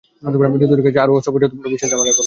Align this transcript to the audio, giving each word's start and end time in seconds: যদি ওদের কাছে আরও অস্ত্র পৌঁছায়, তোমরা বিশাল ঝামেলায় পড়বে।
যদি 0.25 0.63
ওদের 0.67 0.81
কাছে 0.85 0.99
আরও 1.03 1.13
অস্ত্র 1.17 1.31
পৌঁছায়, 1.33 1.49
তোমরা 1.53 1.71
বিশাল 1.73 1.89
ঝামেলায় 1.91 2.09
পড়বে। 2.17 2.19